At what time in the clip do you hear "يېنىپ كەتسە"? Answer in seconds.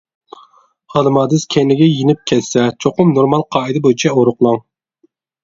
1.89-2.65